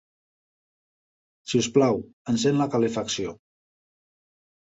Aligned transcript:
Si 1.51 1.61
us 1.65 1.67
plau, 1.75 2.01
encén 2.33 2.57
la 2.61 2.67
calefacció. 2.77 3.35